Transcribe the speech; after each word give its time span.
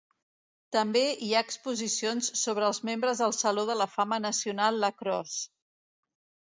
També 0.75 1.03
hi 1.25 1.29
ha 1.39 1.43
exposicions 1.49 2.31
sobre 2.45 2.67
els 2.71 2.81
membres 2.91 3.23
del 3.25 3.37
Saló 3.43 3.69
de 3.71 3.79
la 3.83 3.91
Fama 3.97 4.21
Nacional 4.29 4.85
Lacrosse. 4.87 5.49